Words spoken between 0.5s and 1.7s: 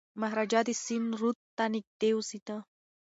د سند رود ته